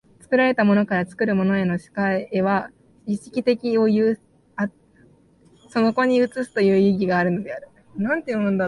[0.19, 2.71] 作られたものから作るものへの世界は
[3.05, 4.21] 意識面を有つ、
[5.69, 7.67] そこに映すという意義があるのである。